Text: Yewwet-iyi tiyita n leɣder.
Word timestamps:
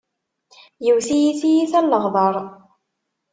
Yewwet-iyi 0.85 1.31
tiyita 1.39 1.79
n 1.83 1.89
leɣder. 1.91 2.35